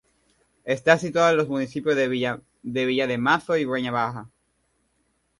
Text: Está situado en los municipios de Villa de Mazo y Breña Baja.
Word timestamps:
Está 0.63 0.97
situado 0.97 1.29
en 1.29 1.37
los 1.37 1.47
municipios 1.47 1.95
de 1.95 2.07
Villa 2.07 2.41
de 3.07 3.17
Mazo 3.19 3.55
y 3.55 3.65
Breña 3.65 3.91
Baja. 3.91 4.27